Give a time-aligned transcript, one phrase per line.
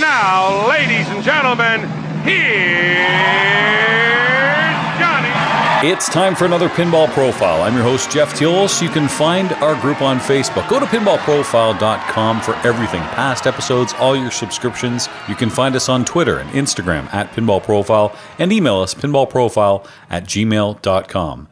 [0.00, 1.80] Now, ladies and gentlemen,
[2.22, 2.96] here's
[4.98, 5.86] Johnny.
[5.86, 7.60] It's time for another Pinball Profile.
[7.62, 8.80] I'm your host, Jeff Teolis.
[8.80, 10.66] You can find our group on Facebook.
[10.70, 15.10] Go to pinballprofile.com for everything past episodes, all your subscriptions.
[15.28, 19.86] You can find us on Twitter and Instagram at Pinball Profile and email us pinballprofile
[20.08, 21.48] at gmail.com.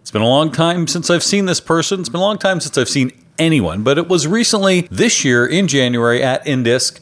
[0.00, 2.00] It's been a long time since I've seen this person.
[2.00, 5.46] It's been a long time since I've seen anyone, but it was recently this year
[5.46, 6.98] in January at Indisc.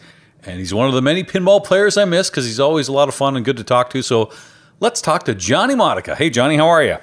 [0.49, 3.09] And he's one of the many pinball players I miss because he's always a lot
[3.09, 4.03] of fun and good to talk to.
[4.03, 4.33] So
[4.81, 6.15] let's talk to Johnny Modica.
[6.15, 6.97] Hey, Johnny, how are you?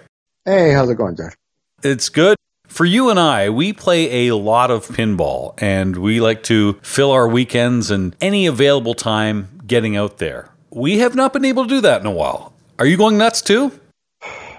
[0.46, 1.36] Hey, how's it going, Jeff?
[1.84, 2.38] It's good.
[2.68, 7.12] For you and I, we play a lot of pinball and we like to fill
[7.12, 10.50] our weekends and any available time getting out there.
[10.72, 12.52] We have not been able to do that in a while.
[12.80, 13.72] Are you going nuts too?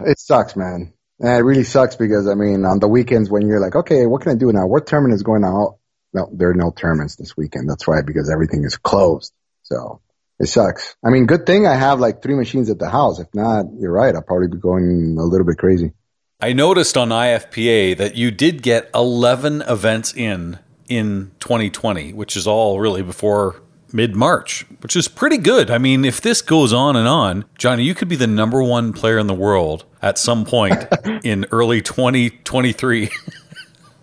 [0.00, 0.92] It sucks, man.
[1.18, 4.22] And it really sucks because, I mean, on the weekends when you're like, okay, what
[4.22, 4.66] can I do now?
[4.66, 5.74] What tournament is going on?
[6.16, 7.68] No, there are no tournaments this weekend.
[7.68, 9.34] That's why, because everything is closed.
[9.64, 10.00] So
[10.38, 10.96] it sucks.
[11.04, 13.20] I mean, good thing I have like three machines at the house.
[13.20, 14.14] If not, you're right.
[14.14, 15.92] I'll probably be going a little bit crazy.
[16.40, 22.46] I noticed on IFPA that you did get 11 events in in 2020, which is
[22.46, 23.60] all really before
[23.92, 25.70] mid March, which is pretty good.
[25.70, 28.94] I mean, if this goes on and on, Johnny, you could be the number one
[28.94, 30.82] player in the world at some point
[31.24, 33.10] in early 2023.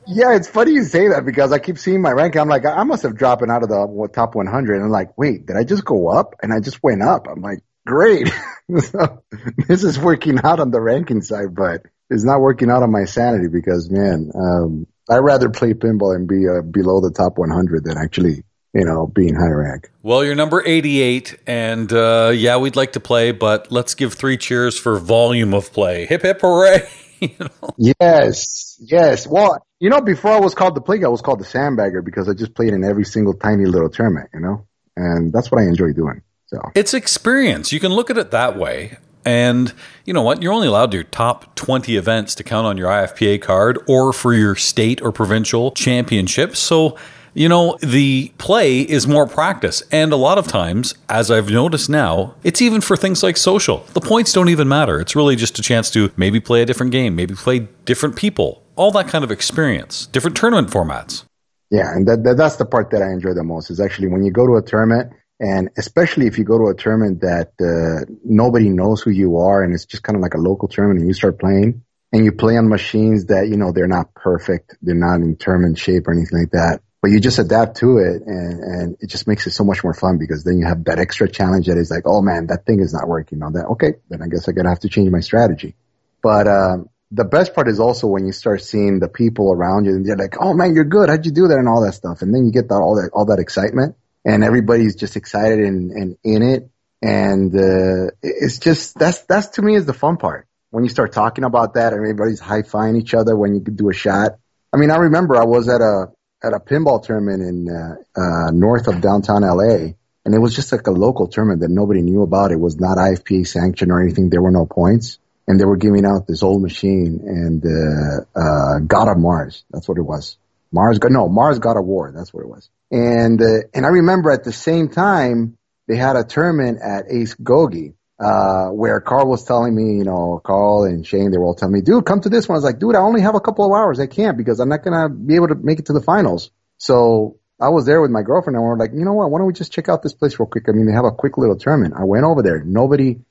[0.08, 2.42] Yeah, it's funny you say that because I keep seeing my ranking.
[2.42, 4.76] I'm like, I must have dropped out of the top 100.
[4.76, 6.36] And I'm like, wait, did I just go up?
[6.42, 7.28] And I just went up.
[7.28, 8.32] I'm like, great.
[8.80, 9.24] so,
[9.68, 13.06] this is working out on the ranking side, but it's not working out on my
[13.06, 17.84] sanity because, man, um, I'd rather play pinball and be uh, below the top 100
[17.84, 18.44] than actually,
[18.74, 19.90] you know, being high rank.
[20.02, 24.38] Well, you're number 88, and uh, yeah, we'd like to play, but let's give three
[24.38, 26.06] cheers for volume of play.
[26.06, 26.88] Hip hip hooray!
[27.40, 27.74] you know?
[27.78, 29.28] Yes, yes.
[29.28, 32.30] Well, you know, before I was called the plague, I was called the sandbagger because
[32.30, 35.66] I just played in every single tiny little tournament, you know, and that's what I
[35.66, 36.22] enjoy doing.
[36.48, 37.72] So it's experience.
[37.72, 38.98] You can look at it that way.
[39.26, 39.74] And
[40.06, 40.42] you know what?
[40.42, 44.34] You're only allowed your top 20 events to count on your IFPA card or for
[44.34, 46.60] your state or provincial championships.
[46.60, 46.98] So,
[47.34, 49.84] you know, the play is more practice.
[49.92, 53.80] And a lot of times, as I've noticed now, it's even for things like social.
[53.94, 55.00] The points don't even matter.
[55.00, 58.64] It's really just a chance to maybe play a different game, maybe play different people,
[58.76, 61.24] all that kind of experience, different tournament formats.
[61.72, 64.24] Yeah, and that, that, that's the part that I enjoy the most is actually when
[64.24, 68.06] you go to a tournament and especially if you go to a tournament that uh,
[68.24, 71.08] nobody knows who you are and it's just kind of like a local tournament and
[71.10, 74.78] you start playing and you play on machines that, you know, they're not perfect.
[74.84, 76.82] They're not in tournament shape or anything like that.
[77.04, 79.94] But you just adapt to it and, and it just makes it so much more
[79.94, 82.80] fun because then you have that extra challenge that is like, oh man, that thing
[82.80, 83.66] is not working on that.
[83.72, 85.76] Okay, then I guess going to have to change my strategy.
[86.22, 89.92] But, um, the best part is also when you start seeing the people around you
[89.92, 91.10] and they're like, "Oh man, you're good.
[91.10, 93.12] How'd you do that?" and all that stuff, and then you get that all that
[93.14, 96.72] all that excitement, and everybody's just excited and, and in it,
[97.04, 101.12] and uh, it's just that's that's to me is the fun part when you start
[101.12, 104.40] talking about that, and everybody's high fiving each other when you do a shot.
[104.74, 106.08] I mean, I remember I was at a
[106.44, 109.94] at a pinball tournament in uh, uh, north of downtown LA,
[110.26, 112.52] and it was just like a local tournament that nobody knew about.
[112.52, 114.30] It was not IFPA sanctioned or anything.
[114.30, 118.80] There were no points and they were giving out this old machine and uh, uh,
[118.80, 119.64] God of Mars.
[119.72, 120.38] That's what it was.
[120.72, 122.12] Mars, got no, Mars God of War.
[122.16, 122.70] That's what it was.
[122.92, 127.36] And uh, and I remember at the same time they had a tournament at Ace
[127.36, 127.94] Gogi.
[128.24, 131.74] Uh, where Carl was telling me, you know, Carl and Shane, they were all telling
[131.74, 132.56] me, dude, come to this one.
[132.56, 134.00] I was like, dude, I only have a couple of hours.
[134.00, 136.50] I can't because I'm not going to be able to make it to the finals.
[136.78, 139.30] So I was there with my girlfriend and we are like, you know what?
[139.30, 140.66] Why don't we just check out this place real quick?
[140.68, 141.94] I mean, they have a quick little tournament.
[141.98, 142.64] I went over there.
[142.64, 143.22] Nobody,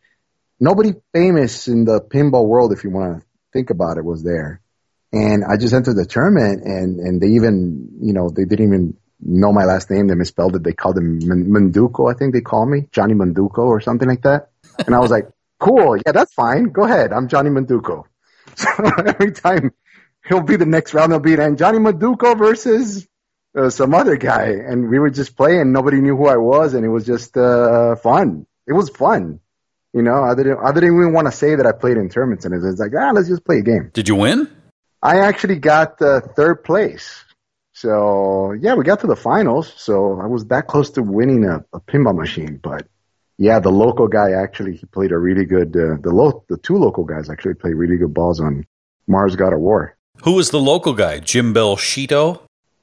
[0.61, 4.61] nobody famous in the pinball world, if you want to think about it, was there.
[5.13, 8.97] And I just entered the tournament and, and they even, you know, they didn't even
[9.21, 10.07] know my last name.
[10.07, 10.65] They misspelled it.
[10.65, 12.89] They called him Manduco, I think they call me.
[12.93, 14.52] Johnny Manduco or something like that.
[14.87, 15.29] And I was like,
[15.59, 15.97] cool.
[15.97, 16.65] Yeah, that's fine.
[16.65, 17.13] Go ahead.
[17.13, 18.05] I'm Johnny Manduco.
[18.55, 18.69] So
[19.07, 19.73] every time
[20.29, 23.07] he'll be the next round, he'll be and Johnny Manduco versus
[23.57, 24.49] uh, some other guy.
[24.51, 26.75] And we would just play and nobody knew who I was.
[26.75, 28.47] And it was just, uh, fun.
[28.67, 29.41] It was fun.
[29.93, 32.47] You know, I didn't, I didn't even want to say that I played in tournaments,
[32.47, 33.91] and it's like, ah, let's just play a game.
[33.93, 34.49] Did you win?
[35.03, 37.25] I actually got uh, third place.
[37.75, 39.73] So yeah, we got to the finals.
[39.77, 42.87] So I was that close to winning a, a pinball machine, but
[43.43, 45.77] yeah, the local guy actually he played a really good.
[45.77, 48.65] Uh, the lo- the two local guys actually played really good balls on
[49.09, 49.97] Mars God of War.
[50.23, 51.19] Who was the local guy?
[51.19, 52.43] Jim Belsito?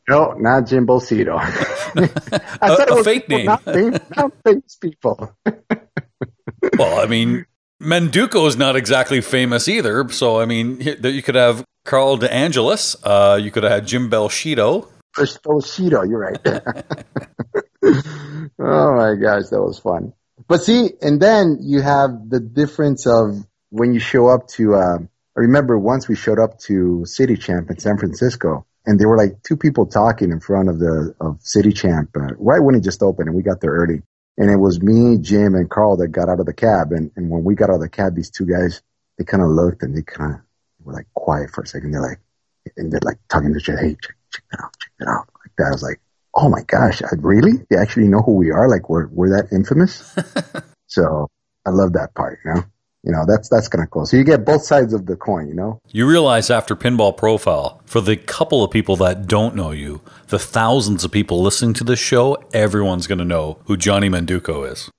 [0.10, 1.38] No, not Jim Belsito.
[2.62, 5.34] I said a, it was fake people, name, not famous, not famous people.
[6.78, 7.46] well, I mean,
[7.82, 10.10] Manduco is not exactly famous either.
[10.10, 12.98] So, I mean, you could have Carl DeAngelis.
[13.02, 14.90] Uh, you could have had Jim Belsito.
[15.16, 16.40] Belsito, you're right.
[18.60, 20.12] oh my gosh, that was fun.
[20.50, 23.36] But see, and then you have the difference of
[23.70, 24.74] when you show up to.
[24.74, 24.98] Uh,
[25.38, 29.16] I remember once we showed up to City Champ in San Francisco, and there were
[29.16, 32.84] like two people talking in front of the of City Champ uh, right when it
[32.84, 34.02] just opened, and we got there early.
[34.40, 36.94] And it was me, Jim, and Carl that got out of the cab.
[36.94, 38.82] And, and when we got out of the cab, these two guys,
[39.18, 40.40] they kind of looked and they kind of
[40.84, 41.92] were like quiet for a second.
[41.92, 42.22] They're like,
[42.78, 45.30] and they're like talking to each other, hey, check, check that out, check that out.
[45.44, 45.68] Like that.
[45.68, 46.00] I was like,
[46.36, 47.54] oh my gosh, I, really?
[47.70, 48.70] They actually know who we are?
[48.70, 50.16] Like we're, we're that infamous?
[50.88, 51.28] so
[51.66, 52.64] I love that part, you know?
[53.04, 54.06] you know that's that's kind of cool.
[54.06, 55.80] So you get both sides of the coin, you know.
[55.88, 60.40] You realize after Pinball Profile, for the couple of people that don't know you, the
[60.40, 64.90] thousands of people listening to this show, everyone's going to know who Johnny Manduco is.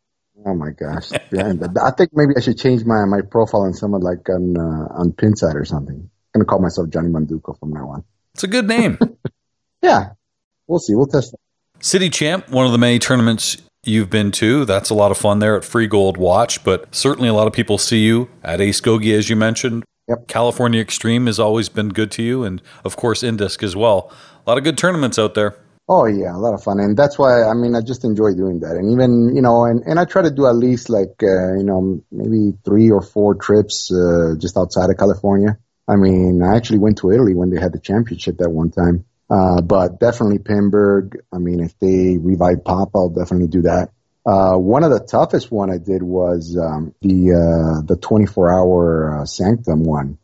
[0.47, 1.11] Oh my gosh!
[1.31, 1.53] Yeah,
[1.83, 5.13] I think maybe I should change my my profile on someone like on uh, on
[5.13, 5.97] Pinside or something.
[5.97, 8.05] I'm gonna call myself Johnny Manduco from now on.
[8.33, 8.99] It's a good name.
[9.83, 10.13] yeah,
[10.71, 10.95] we'll see.
[10.95, 11.41] We'll test it.
[11.81, 14.65] City Champ, one of the many tournaments you've been to.
[14.65, 17.53] That's a lot of fun there at Free Gold Watch, but certainly a lot of
[17.53, 19.85] people see you at Ace Gogi, as you mentioned.
[20.09, 20.29] Yep.
[20.29, 24.13] California Extreme has always been good to you, and of course, Indisc as well.
[24.45, 25.57] A lot of good tournaments out there.
[25.89, 28.61] Oh yeah, a lot of fun, and that's why I mean I just enjoy doing
[28.61, 31.55] that, and even you know, and and I try to do at least like uh,
[31.55, 35.59] you know maybe three or four trips uh, just outside of California.
[35.89, 39.05] I mean, I actually went to Italy when they had the championship that one time.
[39.31, 41.17] Uh, but definitely Pinburgh.
[41.33, 43.91] I mean, if they revive Pop, I'll definitely do that.
[44.27, 49.21] Uh, one of the toughest one I did was um, the uh, the 24 hour
[49.21, 50.19] uh, Sanctum one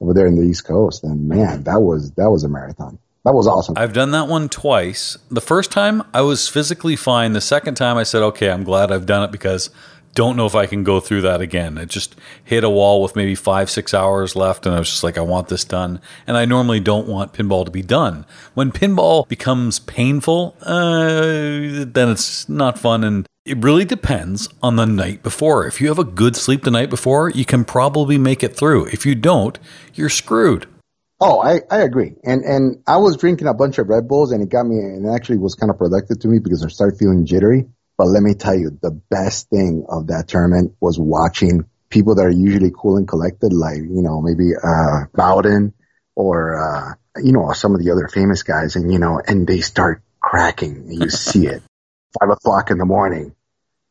[0.00, 2.98] over there in the East Coast, and man, that was that was a marathon.
[3.24, 3.74] That was awesome.
[3.76, 5.16] I've done that one twice.
[5.30, 7.34] The first time I was physically fine.
[7.34, 9.70] The second time I said, "Okay, I'm glad I've done it because
[10.14, 11.78] don't know if I can go through that again.
[11.78, 15.04] It just hit a wall with maybe five, six hours left, and I was just
[15.04, 16.00] like, I want this done.
[16.26, 18.26] And I normally don't want pinball to be done.
[18.54, 23.04] When pinball becomes painful, uh, then it's not fun.
[23.04, 25.66] And it really depends on the night before.
[25.66, 28.86] If you have a good sleep the night before, you can probably make it through.
[28.86, 29.58] If you don't,
[29.94, 30.66] you're screwed.
[31.20, 32.14] Oh, I, I agree.
[32.24, 35.06] And and I was drinking a bunch of Red Bulls and it got me and
[35.06, 37.68] it actually was kind of productive to me because I started feeling jittery.
[38.02, 42.26] But let me tell you, the best thing of that tournament was watching people that
[42.26, 45.72] are usually cool and collected, like, you know, maybe, uh, Bowen
[46.16, 49.60] or, uh, you know, some of the other famous guys and, you know, and they
[49.60, 51.62] start cracking and you see it
[52.18, 53.36] five o'clock in the morning.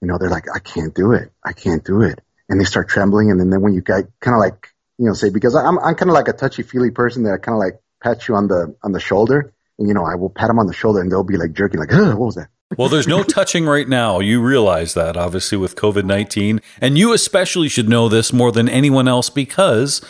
[0.02, 1.32] You know, they're like, I can't do it.
[1.42, 2.20] I can't do it.
[2.50, 3.32] And they start trembling.
[3.32, 5.96] And then, then when you get kind of like, you know, say, because I'm, I'm
[5.96, 8.50] kind of like a touchy feely person that I kind of like pat you on
[8.50, 9.54] the, on the shoulder.
[9.80, 11.80] And, you know, I will pat them on the shoulder and they'll be like jerking,
[11.80, 12.50] like, what was that?
[12.78, 14.20] Well, there's no touching right now.
[14.20, 16.62] You realize that, obviously, with COVID 19.
[16.80, 20.02] And you especially should know this more than anyone else because,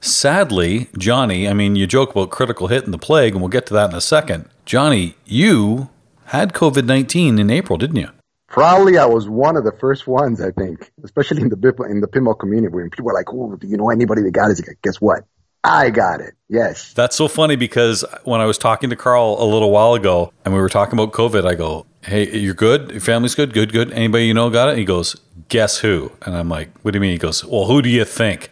[0.00, 3.66] sadly, Johnny, I mean, you joke about critical hit and the plague, and we'll get
[3.66, 4.48] to that in a second.
[4.64, 5.90] Johnny, you
[6.26, 8.10] had COVID 19 in April, didn't you?
[8.48, 12.08] Probably I was one of the first ones, I think, especially in the in the
[12.08, 14.66] pinball community when people were like, oh, do you know anybody that got it?
[14.66, 15.24] Like, Guess what?
[15.64, 16.34] I got it.
[16.48, 16.92] Yes.
[16.94, 20.54] That's so funny because when I was talking to Carl a little while ago and
[20.54, 22.90] we were talking about COVID, I go, Hey, you're good?
[22.90, 23.52] Your family's good?
[23.52, 23.92] Good, good.
[23.92, 24.78] Anybody you know got it?
[24.78, 25.14] he goes,
[25.48, 26.10] Guess who?
[26.22, 27.12] And I'm like, What do you mean?
[27.12, 28.50] He goes, Well, who do you think?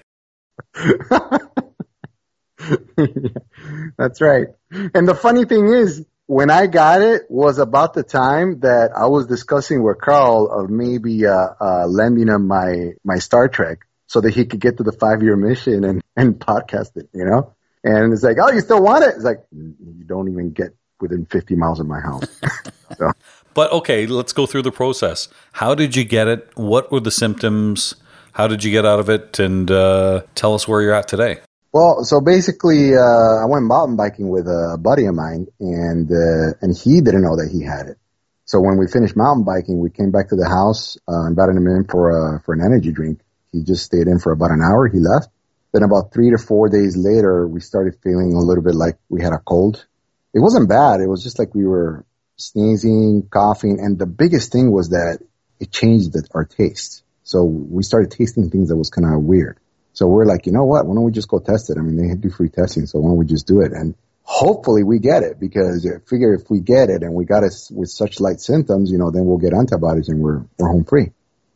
[3.96, 4.48] That's right.
[4.70, 9.06] And the funny thing is, when I got it was about the time that I
[9.06, 14.20] was discussing with Carl of maybe uh, uh, lending him my my Star Trek so
[14.20, 17.54] that he could get to the five year mission and and podcast it, you know.
[17.82, 19.14] And it's like, oh, you still want it?
[19.14, 22.24] It's like you don't even get within 50 miles of my house.
[22.98, 23.12] so.
[23.56, 25.28] But okay, let's go through the process.
[25.52, 26.50] How did you get it?
[26.56, 27.94] What were the symptoms?
[28.32, 29.38] How did you get out of it?
[29.38, 31.38] And uh, tell us where you're at today.
[31.72, 36.52] Well, so basically, uh, I went mountain biking with a buddy of mine, and uh,
[36.60, 37.96] and he didn't know that he had it.
[38.44, 41.66] So when we finished mountain biking, we came back to the house, uh, invited him
[41.66, 43.20] in for a, for an energy drink.
[43.52, 44.86] He just stayed in for about an hour.
[44.86, 45.28] He left.
[45.72, 49.22] Then about three to four days later, we started feeling a little bit like we
[49.22, 49.86] had a cold.
[50.34, 51.00] It wasn't bad.
[51.00, 52.05] It was just like we were
[52.36, 55.18] sneezing, coughing, and the biggest thing was that
[55.58, 57.02] it changed our taste.
[57.22, 59.58] So we started tasting things that was kind of weird.
[59.94, 60.86] So we're like, you know what?
[60.86, 61.78] Why don't we just go test it?
[61.78, 63.72] I mean, they do free testing, so why don't we just do it?
[63.72, 67.44] And hopefully we get it because I figure if we get it and we got
[67.44, 70.84] it with such light symptoms, you know, then we'll get antibodies and we're, we're home
[70.84, 71.12] free.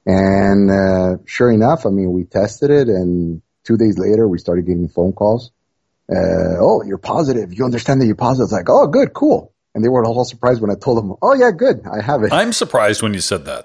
[0.06, 4.66] And, uh, sure enough, I mean, we tested it and two days later we started
[4.66, 5.50] getting phone calls.
[6.10, 7.52] Uh, oh, you're positive.
[7.52, 8.44] You understand that you're positive.
[8.44, 9.52] It's like, oh, good, cool.
[9.80, 11.86] And they were all surprised when I told them, oh yeah, good.
[11.90, 12.34] I have it.
[12.34, 13.64] I'm surprised when you said that.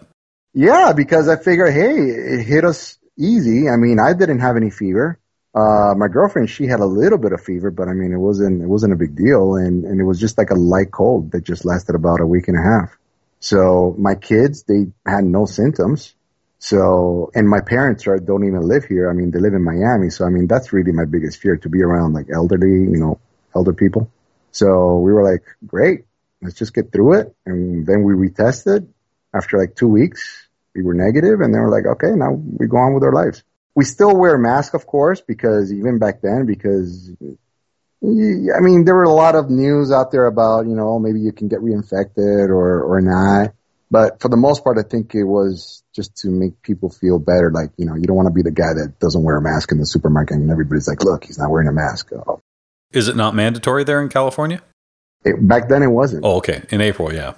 [0.54, 3.68] Yeah, because I figure, hey, it hit us easy.
[3.68, 5.20] I mean, I didn't have any fever.
[5.54, 8.62] Uh, my girlfriend, she had a little bit of fever, but I mean, it wasn't,
[8.62, 9.56] it wasn't a big deal.
[9.56, 12.48] And, and it was just like a light cold that just lasted about a week
[12.48, 12.98] and a half.
[13.42, 16.16] So my kids, they had no symptoms.
[16.60, 19.10] So, and my parents are, don't even live here.
[19.10, 20.12] I mean, they live in Miami.
[20.12, 23.20] So, I mean, that's really my biggest fear to be around like elderly, you know,
[23.54, 24.10] elder people.
[24.52, 26.05] So we were like, great,
[26.46, 27.36] let's just get through it.
[27.46, 28.88] And then we retested
[29.34, 30.48] after like two weeks.
[30.74, 33.44] We were negative and then we're like, okay, now we go on with our lives.
[33.76, 37.12] We still wear masks, of course, because even back then, because
[38.04, 41.32] I mean, there were a lot of news out there about, you know, maybe you
[41.32, 43.54] can get reinfected or, or not.
[43.90, 47.52] But for the most part, I think it was just to make people feel better.
[47.52, 49.72] Like, you know, you don't want to be the guy that doesn't wear a mask
[49.72, 52.12] in the supermarket and everybody's like, look, he's not wearing a mask.
[52.14, 52.42] Oh.
[52.92, 54.62] Is it not mandatory there in California?
[55.26, 56.24] It, back then it wasn't.
[56.24, 56.64] Oh, okay.
[56.70, 57.34] In April, yeah.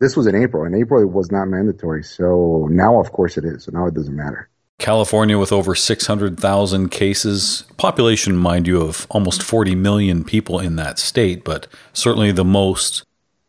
[0.00, 0.64] This was in April.
[0.64, 2.02] In April, it was not mandatory.
[2.02, 3.64] So now, of course, it is.
[3.64, 4.48] So now it doesn't matter.
[4.78, 10.98] California with over 600,000 cases, population, mind you, of almost 40 million people in that
[10.98, 13.04] state, but certainly the most,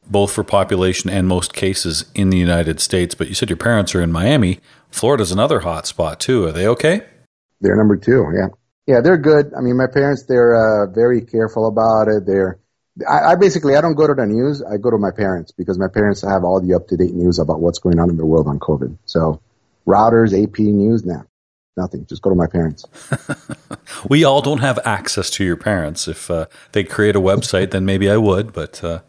[0.06, 3.16] both for population and most cases in the United States.
[3.16, 4.60] But you said your parents are in Miami.
[4.92, 6.46] Florida's another hot spot, too.
[6.46, 7.04] Are they okay?
[7.62, 8.48] They're number two, yeah.
[8.86, 9.54] Yeah, they're good.
[9.58, 12.26] I mean, my parents, they're uh, very careful about it.
[12.26, 12.60] They're,
[13.10, 14.62] I, I basically, I don't go to the news.
[14.62, 17.40] I go to my parents because my parents have all the up to date news
[17.40, 18.98] about what's going on in the world on COVID.
[19.06, 19.42] So,
[19.88, 21.26] Reuters, AP news, now
[21.78, 22.06] nothing.
[22.06, 22.86] Just go to my parents.
[24.10, 26.08] we all don't have access to your parents.
[26.08, 28.54] If uh, they create a website, then maybe I would.
[28.54, 29.00] But uh,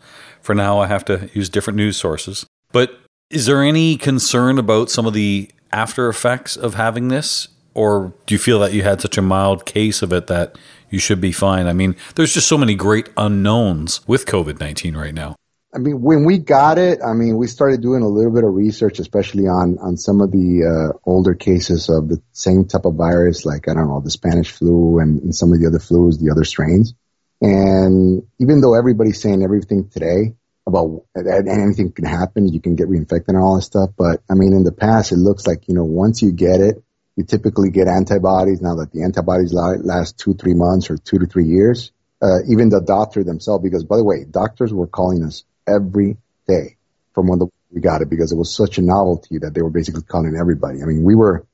[0.40, 2.46] for now, I have to use different news sources.
[2.72, 2.98] But
[3.30, 7.48] is there any concern about some of the after effects of having this?
[7.74, 10.58] Or do you feel that you had such a mild case of it that
[10.92, 11.66] you should be fine?
[11.66, 15.36] I mean, there's just so many great unknowns with COVID 19 right now.
[15.74, 18.52] I mean, when we got it, I mean, we started doing a little bit of
[18.52, 22.94] research, especially on, on some of the uh, older cases of the same type of
[22.94, 26.20] virus, like, I don't know, the Spanish flu and, and some of the other flus,
[26.20, 26.92] the other strains.
[27.40, 30.34] And even though everybody's saying everything today
[30.66, 33.90] about anything can happen, you can get reinfected and all that stuff.
[33.96, 36.84] But I mean, in the past, it looks like, you know, once you get it,
[37.16, 38.60] you typically get antibodies.
[38.60, 41.92] Now that the antibodies last two, three months or two to three years,
[42.22, 46.16] uh, even the doctor themselves, because by the way, doctors were calling us every
[46.46, 46.76] day
[47.14, 49.70] from when the, we got it because it was such a novelty that they were
[49.70, 50.82] basically calling everybody.
[50.82, 51.46] I mean, we were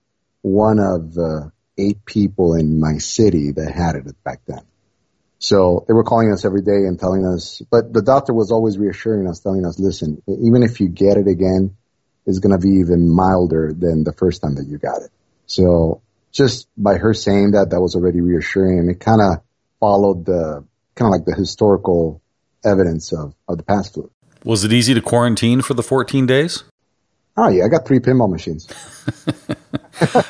[0.42, 4.62] one of the eight people in my city that had it back then.
[5.38, 8.76] So they were calling us every day and telling us, but the doctor was always
[8.76, 11.76] reassuring us, telling us, listen, even if you get it again,
[12.26, 15.10] it's going to be even milder than the first time that you got it.
[15.48, 19.42] So just by her saying that, that was already reassuring and it kind of
[19.80, 20.64] followed the
[20.94, 22.22] kind of like the historical
[22.64, 24.10] evidence of, of the past flu.
[24.44, 26.62] Was it easy to quarantine for the 14 days?
[27.36, 27.64] Oh, yeah.
[27.64, 28.66] I got three pinball machines.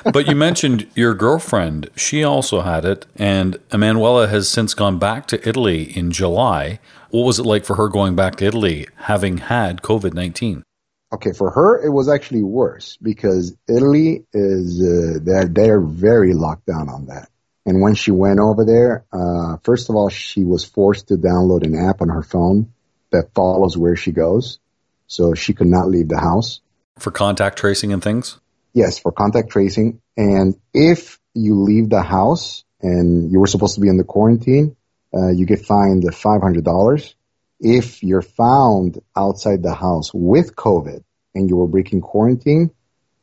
[0.12, 1.88] but you mentioned your girlfriend.
[1.96, 6.80] She also had it, and Emanuela has since gone back to Italy in July.
[7.10, 10.62] What was it like for her going back to Italy having had COVID 19?
[11.12, 16.66] Okay, for her, it was actually worse because Italy is, uh, they're, they're very locked
[16.66, 17.30] down on that.
[17.64, 21.64] And when she went over there, uh, first of all, she was forced to download
[21.64, 22.72] an app on her phone
[23.10, 24.58] that follows where she goes.
[25.06, 26.60] So she could not leave the house.
[26.98, 28.38] For contact tracing and things?
[28.74, 30.00] Yes, for contact tracing.
[30.16, 34.76] And if you leave the house and you were supposed to be in the quarantine,
[35.14, 37.14] uh, you get fined $500.
[37.60, 41.02] If you're found outside the house with COVID
[41.34, 42.70] and you were breaking quarantine,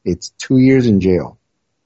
[0.04, 1.38] it's two years in jail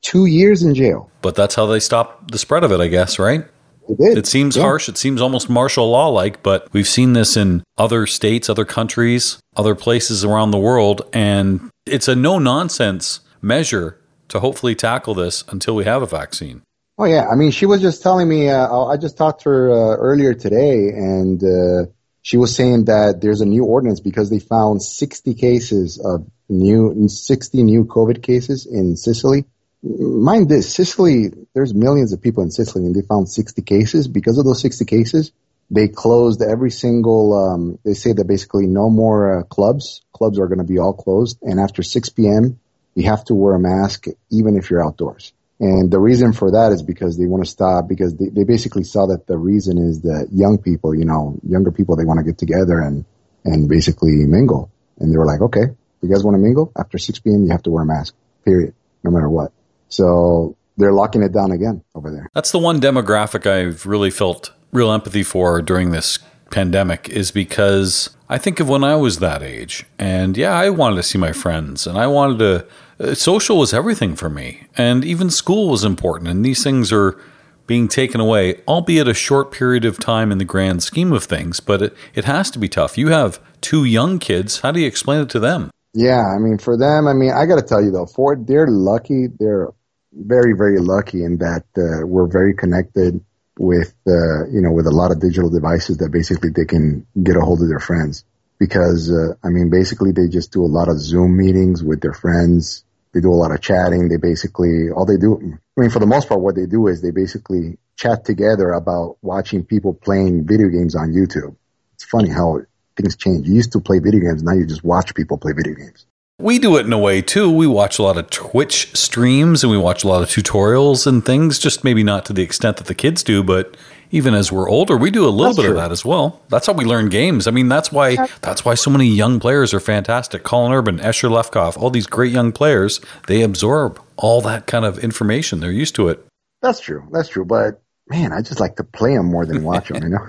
[0.01, 1.09] two years in jail.
[1.21, 3.45] But that's how they stop the spread of it, I guess, right?
[3.87, 4.17] It.
[4.19, 4.63] It seems yeah.
[4.63, 4.87] harsh.
[4.87, 9.39] It seems almost martial law like, but we've seen this in other states, other countries,
[9.55, 11.01] other places around the world.
[11.11, 16.61] And it's a no nonsense measure to hopefully tackle this until we have a vaccine.
[16.99, 17.27] Oh, yeah.
[17.29, 20.33] I mean, she was just telling me, uh, I just talked to her uh, earlier
[20.33, 21.89] today, and uh,
[22.29, 27.07] she was saying that there's a new ordinance because they found 60 cases of new,
[27.07, 29.45] 60 new COVID cases in Sicily
[29.81, 34.07] mind this, Sicily, there's millions of people in Sicily and they found 60 cases.
[34.07, 35.31] Because of those 60 cases,
[35.71, 40.03] they closed every single, um, they say that basically no more uh, clubs.
[40.13, 41.37] Clubs are going to be all closed.
[41.41, 42.59] And after 6 p.m.,
[42.95, 45.33] you have to wear a mask even if you're outdoors.
[45.59, 48.83] And the reason for that is because they want to stop because they, they basically
[48.83, 52.23] saw that the reason is that young people, you know, younger people, they want to
[52.23, 53.03] get together and,
[53.43, 54.71] and basically mingle.
[54.99, 56.71] And they were like, okay, you guys want to mingle?
[56.77, 58.73] After 6 p.m., you have to wear a mask, period,
[59.03, 59.51] no matter what.
[59.89, 62.29] So they're locking it down again over there.
[62.33, 66.19] That's the one demographic I've really felt real empathy for during this
[66.51, 69.85] pandemic is because I think of when I was that age.
[69.97, 72.67] And yeah, I wanted to see my friends and I wanted to.
[72.99, 74.67] Uh, social was everything for me.
[74.75, 76.29] And even school was important.
[76.29, 77.19] And these things are
[77.65, 81.59] being taken away, albeit a short period of time in the grand scheme of things.
[81.59, 82.97] But it, it has to be tough.
[82.97, 84.61] You have two young kids.
[84.61, 85.69] How do you explain it to them?
[85.93, 88.67] Yeah, I mean, for them, I mean, I got to tell you though, Ford, they're
[88.67, 89.27] lucky.
[89.39, 89.69] They're
[90.13, 93.23] very, very lucky in that uh, we're very connected
[93.57, 97.35] with, uh, you know, with a lot of digital devices that basically they can get
[97.35, 98.23] a hold of their friends.
[98.59, 102.13] Because, uh, I mean, basically they just do a lot of Zoom meetings with their
[102.13, 102.83] friends.
[103.13, 104.07] They do a lot of chatting.
[104.07, 107.01] They basically, all they do, I mean, for the most part, what they do is
[107.01, 111.55] they basically chat together about watching people playing video games on YouTube.
[111.93, 112.61] It's funny how
[112.95, 113.47] things change.
[113.47, 114.43] You used to play video games.
[114.43, 116.05] Now you just watch people play video games.
[116.39, 117.51] We do it in a way too.
[117.51, 121.23] We watch a lot of Twitch streams and we watch a lot of tutorials and
[121.23, 123.75] things, just maybe not to the extent that the kids do, but
[124.09, 125.71] even as we're older, we do a little that's bit true.
[125.71, 126.41] of that as well.
[126.47, 127.45] That's how we learn games.
[127.45, 130.43] I mean, that's why that's why so many young players are fantastic.
[130.43, 134.97] Colin Urban, Escher Lefkoff, all these great young players, they absorb all that kind of
[134.99, 135.59] information.
[135.59, 136.25] They're used to it.
[136.61, 137.05] That's true.
[137.11, 137.43] That's true.
[137.43, 140.27] But man, I just like to play them more than watch them, you know?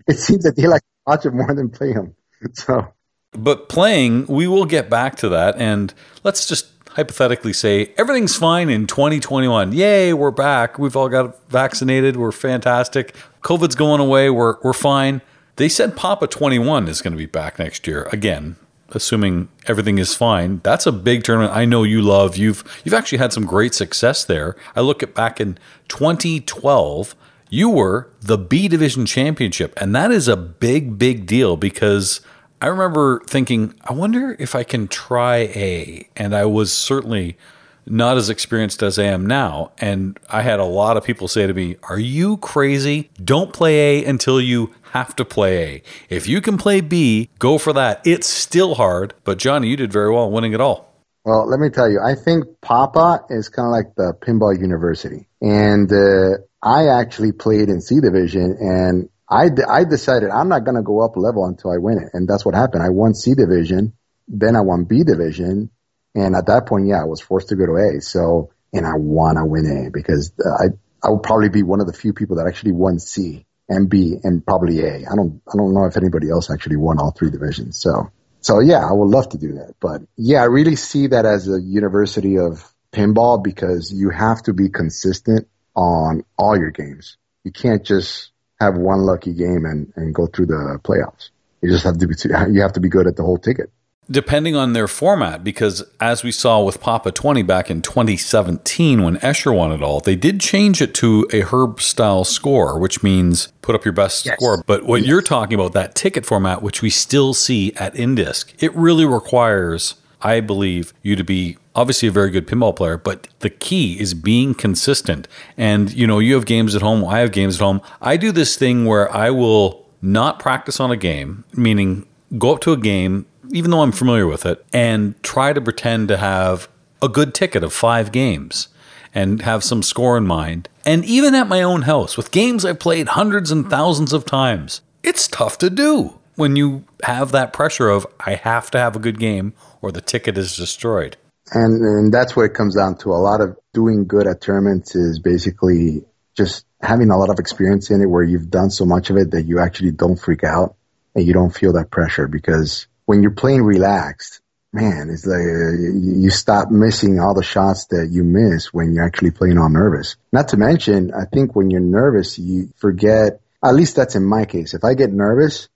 [0.08, 2.16] it seems that they like to watch them more than play them.
[2.54, 2.94] So
[3.32, 5.56] but playing, we will get back to that.
[5.58, 5.94] And
[6.24, 9.74] let's just hypothetically say everything's fine in 2021.
[9.74, 10.80] Yay, we're back.
[10.80, 12.18] We've all got vaccinated.
[12.18, 13.16] We're fantastic.
[13.42, 14.30] COVID's going away.
[14.30, 15.22] We're, we're fine.
[15.56, 18.08] They said Papa 21 is going to be back next year.
[18.12, 18.56] Again,
[18.92, 20.62] assuming everything is fine.
[20.64, 21.56] That's a big tournament.
[21.56, 22.38] I know you love.
[22.38, 24.56] You've you've actually had some great success there.
[24.76, 25.58] I look at back in
[25.90, 27.16] 2012,
[27.50, 32.22] you were the B division championship, and that is a big big deal because
[32.62, 36.08] I remember thinking, I wonder if I can try A.
[36.16, 37.38] And I was certainly
[37.86, 39.72] not as experienced as I am now.
[39.80, 43.10] And I had a lot of people say to me, Are you crazy?
[43.24, 45.84] Don't play A until you have to play A.
[46.10, 48.02] If you can play B, go for that.
[48.06, 49.14] It's still hard.
[49.24, 50.90] But Johnny, you did very well winning it all.
[51.26, 55.28] Well, let me tell you, I think Papa is kind of like the pinball university.
[55.42, 60.82] And uh, I actually played in C division and I, decided I'm not going to
[60.82, 62.10] go up level until I win it.
[62.14, 62.84] And that's what happened.
[62.84, 63.94] I won C division,
[64.28, 65.70] then I won B division.
[66.16, 68.02] And at that point, yeah, I was forced to go to A.
[68.02, 70.66] So, and I want to win A because uh, I,
[71.04, 74.16] I will probably be one of the few people that actually won C and B
[74.24, 75.06] and probably A.
[75.10, 77.80] I don't, I don't know if anybody else actually won all three divisions.
[77.80, 78.12] So,
[78.42, 79.76] so yeah, I would love to do that.
[79.80, 84.54] But yeah, I really see that as a university of pinball because you have to
[84.54, 87.18] be consistent on all your games.
[87.44, 91.30] You can't just have one lucky game and, and go through the playoffs.
[91.62, 92.16] You just have to be
[92.52, 93.72] you have to be good at the whole ticket.
[94.12, 99.18] Depending on their format, because as we saw with Papa 20 back in 2017 when
[99.18, 103.54] Escher won it all, they did change it to a Herb style score, which means
[103.62, 104.36] put up your best yes.
[104.40, 104.64] score.
[104.66, 105.10] But what yes.
[105.10, 109.94] you're talking about, that ticket format, which we still see at Indisc, it really requires,
[110.24, 114.14] I believe, you to be obviously a very good pinball player, but the key is
[114.14, 115.28] being consistent.
[115.58, 117.82] And you know, you have games at home, I have games at home.
[118.02, 122.06] I do this thing where I will not practice on a game, meaning
[122.38, 126.08] go up to a game even though I'm familiar with it and try to pretend
[126.10, 126.70] to have
[127.02, 128.68] a good ticket of 5 games
[129.16, 130.70] and have some score in mind.
[130.86, 134.82] And even at my own house with games I've played hundreds and thousands of times,
[135.02, 139.00] it's tough to do when you have that pressure of I have to have a
[139.00, 141.18] good game or the ticket is destroyed.
[141.52, 143.10] And, and that's what it comes down to.
[143.10, 147.90] A lot of doing good at tournaments is basically just having a lot of experience
[147.92, 150.76] in it where you've done so much of it that you actually don't freak out
[151.16, 156.30] and you don't feel that pressure because when you're playing relaxed, man, it's like you
[156.30, 160.16] stop missing all the shots that you miss when you're actually playing all nervous.
[160.32, 164.46] Not to mention, I think when you're nervous, you forget, at least that's in my
[164.46, 164.74] case.
[164.74, 165.68] If I get nervous,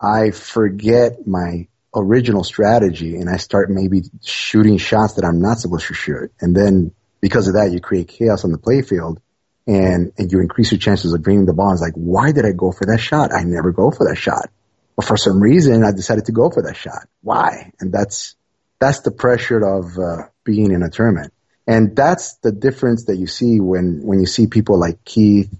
[0.00, 5.86] I forget my original strategy and I start maybe shooting shots that I'm not supposed
[5.86, 6.32] to shoot.
[6.40, 9.18] And then because of that, you create chaos on the playfield
[9.66, 11.72] and, and you increase your chances of draining the ball.
[11.72, 13.32] It's like, why did I go for that shot?
[13.32, 14.50] I never go for that shot.
[14.96, 17.08] But for some reason, I decided to go for that shot.
[17.22, 17.72] Why?
[17.80, 18.36] And that's,
[18.78, 21.32] that's the pressure of uh, being in a tournament.
[21.66, 25.52] And that's the difference that you see when, when you see people like Keith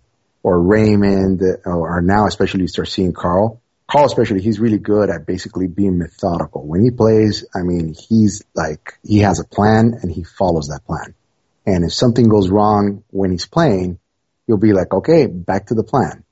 [0.42, 3.62] or Raymond or now especially you start seeing Carl
[3.94, 6.66] Carl especially, he's really good at basically being methodical.
[6.66, 10.84] When he plays, I mean, he's like, he has a plan and he follows that
[10.84, 11.14] plan.
[11.64, 14.00] And if something goes wrong when he's playing,
[14.48, 16.24] he'll be like, okay, back to the plan.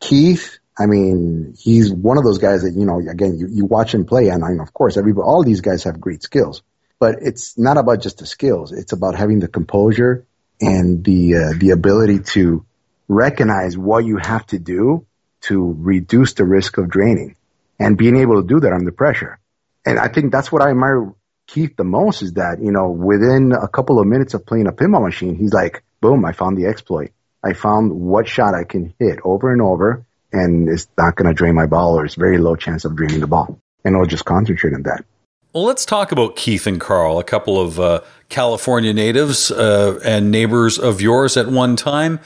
[0.00, 3.92] Keith, I mean, he's one of those guys that, you know, again, you, you watch
[3.92, 6.62] him play and I mean, of course, every, all these guys have great skills,
[6.98, 8.72] but it's not about just the skills.
[8.72, 10.24] It's about having the composure
[10.58, 12.64] and the, uh, the ability to
[13.08, 15.04] recognize what you have to do
[15.42, 17.36] to reduce the risk of draining
[17.78, 19.38] and being able to do that under pressure.
[19.84, 21.12] And I think that's what I admire
[21.46, 24.72] Keith the most is that, you know, within a couple of minutes of playing a
[24.72, 27.12] pinball machine, he's like, boom, I found the exploit.
[27.42, 31.34] I found what shot I can hit over and over and it's not going to
[31.34, 33.58] drain my ball or it's very low chance of draining the ball.
[33.84, 35.04] And I'll just concentrate on that.
[35.52, 40.30] Well, let's talk about Keith and Carl, a couple of uh, California natives uh, and
[40.30, 42.20] neighbors of yours at one time.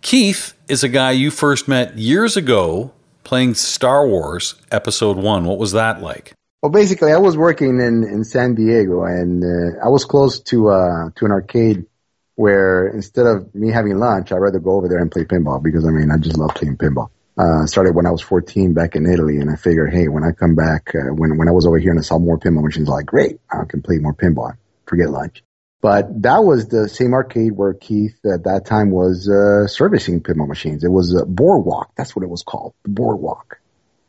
[0.00, 2.92] Keith is a guy you first met years ago
[3.24, 5.44] playing Star Wars Episode 1.
[5.44, 6.32] What was that like?
[6.62, 10.70] Well, basically, I was working in, in San Diego, and uh, I was close to
[10.70, 11.86] uh, to an arcade
[12.34, 15.84] where instead of me having lunch, I'd rather go over there and play pinball because
[15.84, 17.10] I mean, I just love playing pinball.
[17.36, 20.32] Uh, started when I was 14 back in Italy, and I figured, hey, when I
[20.32, 22.88] come back, uh, when when I was over here and I saw more pinball machines,
[22.88, 24.56] like, great, I can play more pinball.
[24.86, 25.44] Forget lunch.
[25.80, 30.48] But that was the same arcade where Keith at that time was uh, servicing pinball
[30.48, 30.82] machines.
[30.82, 31.92] It was a Boardwalk.
[31.96, 33.60] That's what it was called, the Boardwalk.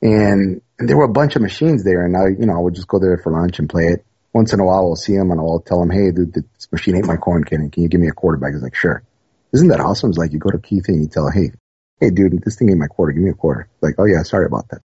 [0.01, 2.73] And, and there were a bunch of machines there, and I, you know, I would
[2.73, 4.05] just go there for lunch and play it.
[4.33, 6.95] Once in a while, I'll see him and I'll tell him, "Hey, dude, this machine
[6.95, 7.69] ate my corn candy.
[7.69, 9.03] Can you give me a quarterback?" He's like, "Sure."
[9.51, 10.09] Isn't that awesome?
[10.09, 11.51] It's like you go to Keith and you tell, "Hey,
[11.99, 13.11] hey, dude, this thing ate my quarter.
[13.11, 14.81] Give me a quarter." Like, "Oh yeah, sorry about that."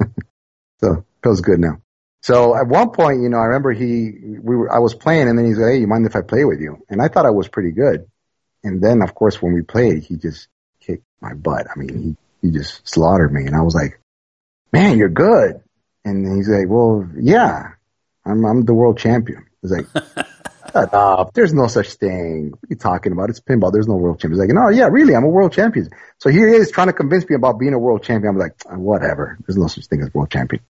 [0.80, 1.80] so feels good now.
[2.24, 4.10] So at one point, you know, I remember he,
[4.40, 6.46] we were, I was playing and then he's like, Hey, you mind if I play
[6.46, 6.82] with you?
[6.88, 8.06] And I thought I was pretty good.
[8.62, 10.48] And then of course, when we played, he just
[10.80, 11.66] kicked my butt.
[11.70, 13.44] I mean, he, he just slaughtered me.
[13.44, 14.00] And I was like,
[14.72, 15.60] man, you're good.
[16.06, 17.72] And he's like, well, yeah,
[18.24, 19.44] I'm, I'm the world champion.
[19.60, 19.86] He's like,
[20.72, 21.34] shut up.
[21.34, 22.52] There's no such thing.
[22.52, 23.28] What are you talking about?
[23.28, 23.70] It's pinball.
[23.70, 24.40] There's no world champion.
[24.40, 25.90] He's like, no, yeah, really, I'm a world champion.
[26.20, 28.30] So here he is trying to convince me about being a world champion.
[28.30, 29.36] I'm like, whatever.
[29.46, 30.62] There's no such thing as world champion.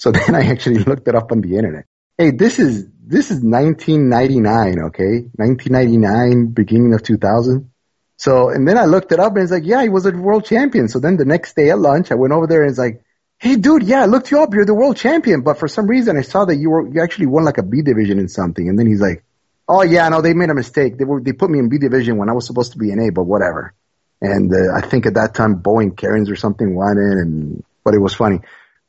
[0.00, 1.84] So then I actually looked it up on the internet.
[2.16, 5.28] Hey, this is, this is 1999, okay?
[5.36, 7.70] 1999, beginning of 2000.
[8.16, 10.44] So, and then I looked it up and it's like, yeah, he was a world
[10.44, 10.88] champion.
[10.88, 13.02] So then the next day at lunch, I went over there and it's like,
[13.38, 14.52] hey dude, yeah, I looked you up.
[14.52, 15.42] You're the world champion.
[15.42, 17.82] But for some reason I saw that you were, you actually won like a B
[17.82, 18.68] division in something.
[18.68, 19.24] And then he's like,
[19.68, 20.98] oh yeah, no, they made a mistake.
[20.98, 23.00] They were, they put me in B division when I was supposed to be in
[23.00, 23.74] A, but whatever.
[24.20, 27.94] And uh, I think at that time Bowen Kerins or something won in and, but
[27.94, 28.40] it was funny.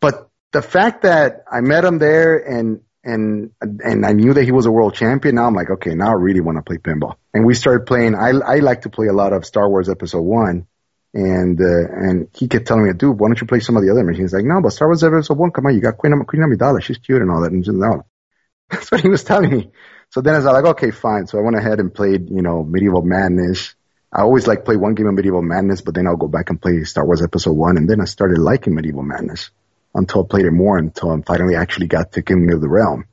[0.01, 4.51] But the fact that I met him there and and and I knew that he
[4.51, 5.35] was a world champion.
[5.35, 7.15] Now I'm like, okay, now I really want to play pinball.
[7.33, 8.15] And we started playing.
[8.15, 10.67] I I like to play a lot of Star Wars Episode One,
[11.13, 13.91] and uh, and he kept telling me, dude, why don't you play some of the
[13.91, 14.33] other machines?
[14.33, 16.99] Like, no, but Star Wars Episode One, come on, you got Queen Queen Amidala, she's
[16.99, 17.51] cute and all that.
[17.51, 18.05] And just, no,
[18.69, 19.71] that's what he was telling me.
[20.11, 21.25] So then I was like, okay, fine.
[21.25, 23.73] So I went ahead and played, you know, Medieval Madness.
[24.13, 26.61] I always like play one game of Medieval Madness, but then I'll go back and
[26.61, 29.49] play Star Wars Episode One, and then I started liking Medieval Madness
[29.93, 33.05] until I played it more until I finally actually got to King of the Realm.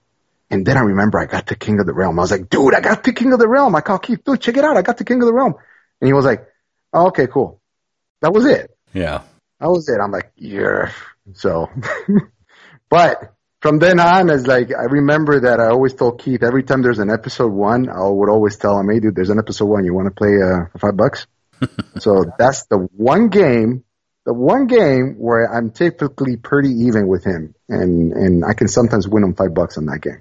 [0.50, 2.18] And then I remember I got to King of the Realm.
[2.18, 3.74] I was like, dude, I got to King of the Realm.
[3.74, 4.76] I called Keith, dude, check it out.
[4.76, 5.54] I got to King of the Realm.
[6.00, 6.46] And he was like,
[6.92, 7.60] oh, okay, cool.
[8.22, 8.70] That was it.
[8.94, 9.22] Yeah.
[9.60, 9.98] That was it.
[10.02, 10.90] I'm like, yeah.
[11.34, 11.68] So,
[12.88, 16.80] but from then on, it's like, I remember that I always told Keith every time
[16.82, 19.84] there's an episode one, I would always tell him, hey, dude, there's an episode one.
[19.84, 21.26] You want to play uh, for five bucks?
[21.98, 23.84] so that's the one game
[24.28, 29.08] the one game where I'm typically pretty even with him, and and I can sometimes
[29.08, 30.20] win him five bucks on that game.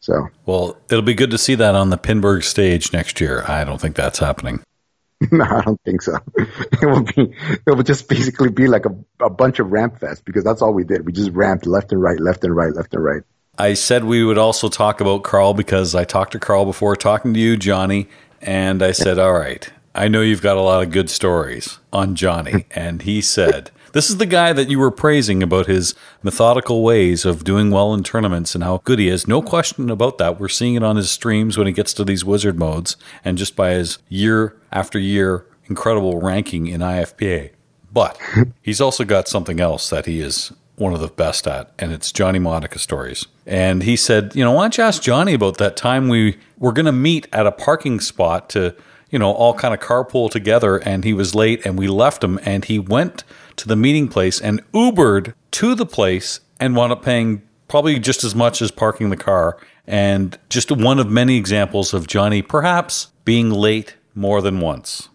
[0.00, 3.44] So well, it'll be good to see that on the Pinburgh stage next year.
[3.46, 4.62] I don't think that's happening.
[5.30, 6.16] no, I don't think so.
[6.38, 7.34] It will be
[7.66, 10.72] it will just basically be like a, a bunch of ramp fest because that's all
[10.72, 11.04] we did.
[11.04, 13.22] We just ramped left and right, left and right, left and right.
[13.58, 17.34] I said we would also talk about Carl because I talked to Carl before talking
[17.34, 18.08] to you, Johnny,
[18.40, 22.14] and I said, all right, I know you've got a lot of good stories on
[22.14, 22.66] Johnny.
[22.70, 27.24] and he said, This is the guy that you were praising about his methodical ways
[27.24, 29.28] of doing well in tournaments and how good he is.
[29.28, 30.40] No question about that.
[30.40, 33.54] We're seeing it on his streams when he gets to these wizard modes and just
[33.54, 37.50] by his year after year incredible ranking in IFPA.
[37.92, 38.18] But
[38.62, 42.10] he's also got something else that he is one of the best at, and it's
[42.10, 43.26] Johnny Modica stories.
[43.46, 46.72] And he said, You know, why don't you ask Johnny about that time we were
[46.72, 48.74] going to meet at a parking spot to
[49.12, 52.40] you know, all kind of carpool together and he was late and we left him
[52.42, 53.22] and he went
[53.56, 58.24] to the meeting place and Ubered to the place and wound up paying probably just
[58.24, 59.58] as much as parking the car.
[59.86, 65.08] And just one of many examples of Johnny perhaps being late more than once.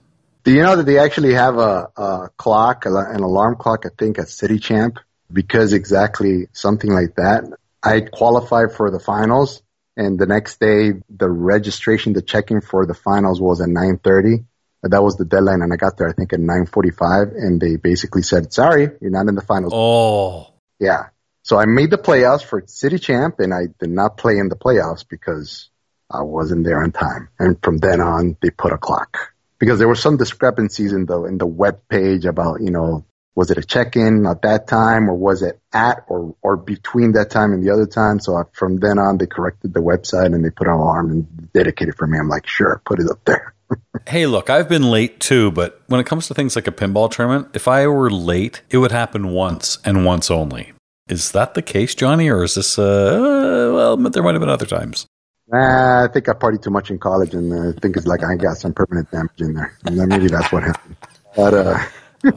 [0.44, 4.20] Do you know that they actually have a, a clock, an alarm clock, I think,
[4.20, 5.00] at City Champ?
[5.34, 7.44] Because exactly something like that.
[7.84, 9.62] I qualified for the finals
[9.98, 14.46] and the next day, the registration, the checking for the finals was at 9:30.
[14.84, 18.22] That was the deadline, and I got there I think at 9:45, and they basically
[18.22, 21.08] said, "Sorry, you're not in the finals." Oh, yeah.
[21.42, 24.56] So I made the playoffs for city champ, and I did not play in the
[24.56, 25.70] playoffs because
[26.12, 27.30] I wasn't there on time.
[27.40, 31.24] And from then on, they put a clock because there were some discrepancies in the
[31.24, 33.04] in the web page about you know
[33.38, 37.30] was it a check-in at that time or was it at or, or between that
[37.30, 38.20] time and the other time?
[38.20, 41.54] So I, from then on, they corrected the website and they put an alarm and
[41.54, 42.18] dedicated for me.
[42.18, 43.54] I'm like, sure, put it up there.
[44.08, 47.12] hey, look, I've been late too, but when it comes to things like a pinball
[47.12, 50.74] tournament, if I were late, it would happen once and once only.
[51.08, 52.80] Is that the case, Johnny, or is this?
[52.80, 55.06] Uh, uh, well, there might have been other times.
[55.48, 58.24] Nah, I think I partied too much in college, and uh, I think it's like
[58.24, 59.78] I got some permanent damage in there.
[59.86, 60.96] And then maybe that's what happened.
[61.36, 61.86] But uh,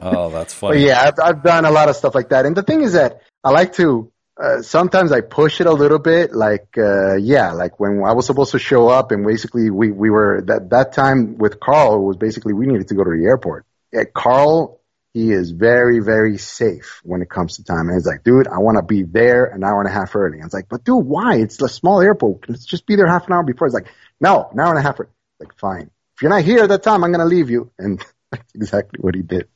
[0.01, 0.85] oh, that's but funny.
[0.85, 2.45] yeah, I've, I've done a lot of stuff like that.
[2.45, 4.11] And the thing is that I like to.
[4.41, 8.25] Uh, sometimes I push it a little bit, like uh, yeah, like when I was
[8.25, 12.17] supposed to show up, and basically we we were that that time with Carl was
[12.17, 13.65] basically we needed to go to the airport.
[13.91, 14.81] Yeah, Carl
[15.13, 17.87] he is very, very safe when it comes to time.
[17.87, 20.39] And he's like, dude, I want to be there an hour and a half early.
[20.39, 21.35] I was like, but dude, why?
[21.35, 22.49] It's a small airport.
[22.49, 23.67] Let's just be there half an hour before.
[23.67, 23.91] He's like,
[24.21, 24.99] no, an hour and a half.
[24.99, 25.09] Early.
[25.39, 25.91] Like, fine.
[26.15, 27.71] If you're not here at that time, I'm going to leave you.
[27.77, 29.49] And that's exactly what he did.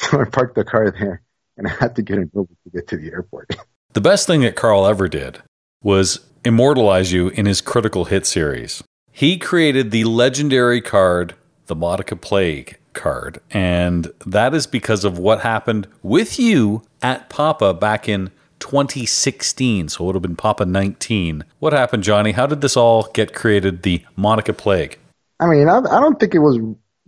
[0.00, 1.22] So I parked the car there
[1.56, 3.54] and I had to get an Uber to get to the airport.
[3.92, 5.42] The best thing that Carl ever did
[5.82, 8.84] was immortalize you in his critical hit series.
[9.10, 11.34] He created the legendary card,
[11.66, 13.40] the Modica Plague card.
[13.50, 19.88] And that is because of what happened with you at Papa back in 2016.
[19.88, 21.42] So it would have been Papa 19.
[21.58, 22.30] What happened, Johnny?
[22.30, 25.00] How did this all get created, the Modica Plague?
[25.40, 26.60] I mean, I, I don't think it was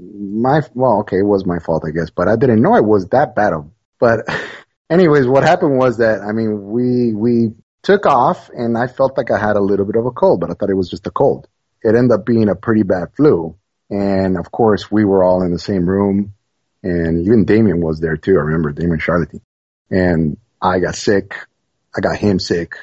[0.02, 3.08] my, well, okay, it was my fault, I guess, but I didn't know it was
[3.08, 4.20] that bad of, but
[4.90, 9.30] anyways, what happened was that, I mean, we, we took off and I felt like
[9.30, 11.10] I had a little bit of a cold, but I thought it was just a
[11.10, 11.48] cold.
[11.82, 13.56] It ended up being a pretty bad flu.
[13.90, 16.34] And of course, we were all in the same room,
[16.82, 18.38] and even Damien was there too.
[18.38, 19.42] I remember Damien Charlotte.
[19.90, 21.34] And I got sick.
[21.94, 22.74] I got him sick.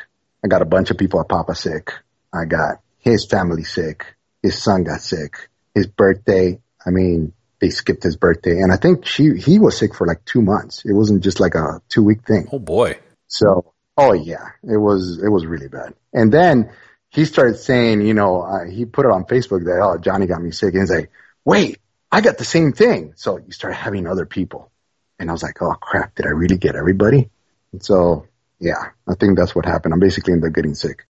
[0.44, 1.92] I got a bunch of people at Papa sick.
[2.32, 4.06] I got his family sick.
[4.44, 5.50] His son got sick.
[5.74, 6.60] His birthday.
[6.86, 10.24] I mean, they skipped his birthday, and I think she he was sick for like
[10.26, 10.84] two months.
[10.86, 12.48] It wasn't just like a two week thing.
[12.52, 13.00] Oh boy.
[13.28, 15.94] So, oh yeah, it was it was really bad.
[16.14, 16.72] And then
[17.10, 20.42] he started saying, you know, uh, he put it on Facebook that, oh, Johnny got
[20.42, 20.74] me sick.
[20.74, 21.12] And he's like,
[21.44, 21.80] wait,
[22.12, 23.14] I got the same thing.
[23.16, 24.72] So you start having other people.
[25.18, 27.30] And I was like, oh crap, did I really get everybody?
[27.72, 28.28] And so,
[28.60, 29.94] yeah, I think that's what happened.
[29.94, 31.08] I'm basically ended up getting sick.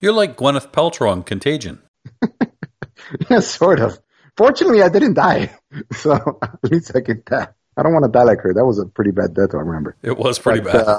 [0.00, 1.80] You're like Gwyneth Paltrow on Contagion.
[3.30, 3.98] yeah, sort of.
[4.36, 5.50] Fortunately, I didn't die.
[5.92, 7.54] So at least I get that.
[7.76, 8.54] I don't want to die like her.
[8.54, 9.94] That was a pretty bad death, I remember.
[10.02, 10.86] It was pretty But, bad.
[10.88, 10.98] uh,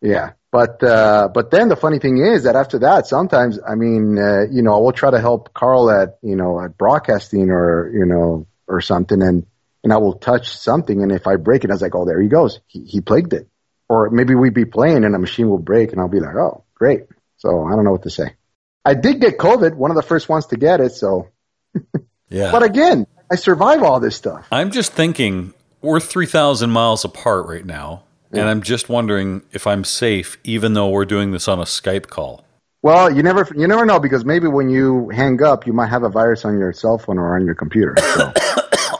[0.00, 4.18] yeah, but uh, but then the funny thing is that after that, sometimes I mean,
[4.18, 7.88] uh, you know, I will try to help Carl at you know at broadcasting or
[7.92, 9.46] you know or something, and
[9.84, 12.20] and I will touch something, and if I break it, I was like, oh, there
[12.20, 13.48] he goes, he he plagued it,
[13.88, 16.64] or maybe we'd be playing and a machine will break, and I'll be like, oh,
[16.74, 17.02] great.
[17.36, 18.34] So I don't know what to say.
[18.84, 21.28] I did get COVID, one of the first ones to get it, so.
[22.28, 22.50] yeah.
[22.52, 24.46] But again, I survive all this stuff.
[24.50, 28.02] I'm just thinking we're 3,000 miles apart right now.
[28.32, 32.08] And I'm just wondering if I'm safe, even though we're doing this on a Skype
[32.08, 32.44] call.
[32.82, 36.02] Well, you never you never know because maybe when you hang up, you might have
[36.02, 37.94] a virus on your cell phone or on your computer.
[37.98, 38.32] So.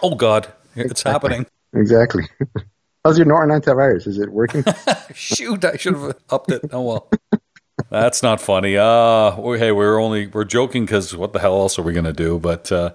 [0.02, 0.46] Oh, God.
[0.74, 1.46] It's happening.
[1.74, 2.24] exactly.
[3.04, 4.06] How's your Norton antivirus?
[4.06, 4.64] Is it working?
[5.14, 6.62] Shoot, I should have upped it.
[6.72, 7.10] Oh, well.
[7.90, 8.76] That's not funny.
[8.76, 12.04] Uh, we- hey, we're only, we're joking because what the hell else are we going
[12.04, 12.38] to do?
[12.38, 12.90] But, uh,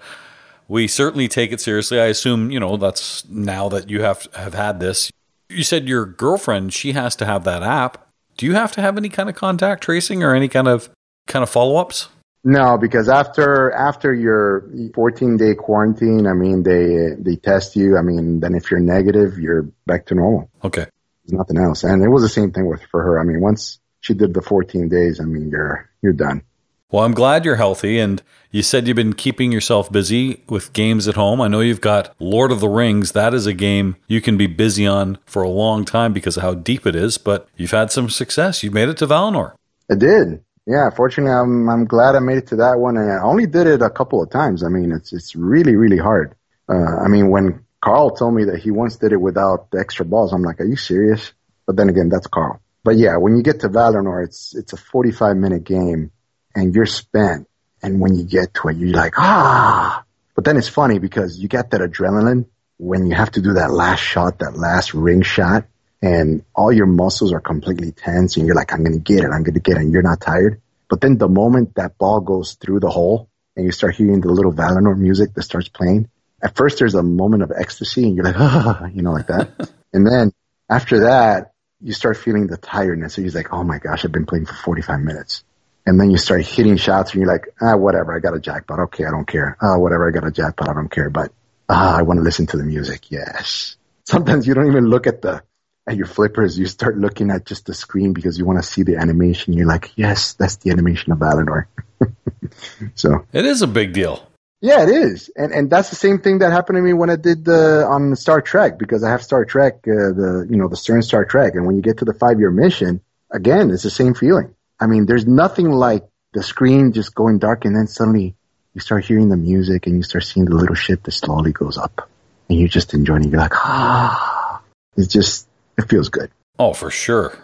[0.67, 1.99] we certainly take it seriously.
[1.99, 5.11] I assume, you know, that's now that you have have had this.
[5.49, 8.07] You said your girlfriend, she has to have that app.
[8.37, 10.89] Do you have to have any kind of contact tracing or any kind of
[11.27, 12.07] kind of follow-ups?
[12.45, 14.63] no, because after after your
[14.95, 17.97] 14 day quarantine, I mean they they test you.
[17.97, 20.49] I mean, then if you're negative, you're back to normal.
[20.63, 20.85] Okay.
[21.25, 21.83] There's nothing else.
[21.83, 23.19] And it was the same thing with for her.
[23.19, 26.43] I mean, once she did the 14 days, I mean, you're you're done.
[26.91, 27.99] Well, I'm glad you're healthy.
[27.99, 31.39] And you said you've been keeping yourself busy with games at home.
[31.39, 33.13] I know you've got Lord of the Rings.
[33.13, 36.43] That is a game you can be busy on for a long time because of
[36.43, 37.17] how deep it is.
[37.17, 38.61] But you've had some success.
[38.61, 39.53] You've made it to Valinor.
[39.89, 40.43] I did.
[40.67, 43.65] Yeah, fortunately, I'm I'm glad I made it to that one, and I only did
[43.67, 44.63] it a couple of times.
[44.63, 46.35] I mean, it's it's really really hard.
[46.69, 50.05] Uh, I mean, when Carl told me that he once did it without the extra
[50.05, 51.33] balls, I'm like, are you serious?
[51.65, 52.60] But then again, that's Carl.
[52.83, 56.11] But yeah, when you get to Valinor, it's it's a 45 minute game,
[56.55, 57.47] and you're spent.
[57.83, 60.03] And when you get to it, you're like, ah.
[60.35, 62.45] But then it's funny because you get that adrenaline
[62.81, 65.65] when you have to do that last shot, that last ring shot,
[66.01, 69.29] and all your muscles are completely tense and you're like, I'm going to get it,
[69.31, 70.61] I'm going to get it, and you're not tired.
[70.89, 74.29] But then the moment that ball goes through the hole and you start hearing the
[74.29, 76.09] little Valinor music that starts playing,
[76.41, 79.71] at first there's a moment of ecstasy and you're like, ah, you know, like that.
[79.93, 80.33] and then
[80.67, 81.50] after that,
[81.81, 83.15] you start feeling the tiredness.
[83.15, 85.43] So you're like, oh my gosh, I've been playing for 45 minutes.
[85.85, 88.79] And then you start hitting shots and you're like, ah, whatever, I got a jackpot.
[88.79, 89.57] Okay, I don't care.
[89.61, 90.69] Ah, whatever, I got a jackpot.
[90.69, 91.09] I don't care.
[91.09, 91.31] But,
[91.69, 93.09] ah, I want to listen to the music.
[93.09, 93.77] Yes.
[94.05, 95.41] Sometimes you don't even look at the,
[95.87, 96.57] at your flippers.
[96.57, 99.53] You start looking at just the screen because you want to see the animation.
[99.53, 101.65] You're like, yes, that's the animation of Valinor.
[102.95, 104.30] so It is a big deal.
[104.61, 107.15] Yeah, it is, and and that's the same thing that happened to me when I
[107.15, 110.77] did the on Star Trek because I have Star Trek, uh, the you know the
[110.77, 113.89] Stern Star Trek, and when you get to the five year mission, again, it's the
[113.89, 114.55] same feeling.
[114.79, 118.35] I mean, there's nothing like the screen just going dark and then suddenly
[118.73, 121.77] you start hearing the music and you start seeing the little shit that slowly goes
[121.77, 122.09] up
[122.49, 123.29] and you're just enjoying it.
[123.29, 124.61] You're like, ah,
[124.95, 125.47] it's just,
[125.77, 126.31] it feels good.
[126.57, 127.37] Oh, for sure.